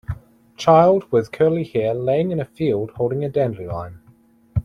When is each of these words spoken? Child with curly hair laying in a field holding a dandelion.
Child 0.57 1.11
with 1.11 1.31
curly 1.31 1.63
hair 1.63 1.93
laying 1.93 2.31
in 2.31 2.39
a 2.39 2.45
field 2.45 2.89
holding 2.95 3.23
a 3.23 3.29
dandelion. 3.29 4.01